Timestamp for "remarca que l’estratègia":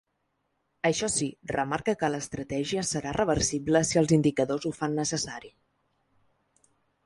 1.51-2.85